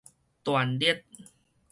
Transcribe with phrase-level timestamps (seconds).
[0.43, 1.05] 斷裂